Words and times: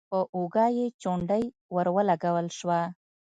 په 0.09 0.19
اوږه 0.35 0.67
يې 0.77 0.85
چونډۍ 1.01 1.43
ور 1.75 1.87
ولګول 1.95 2.47
شوه: 2.57 2.79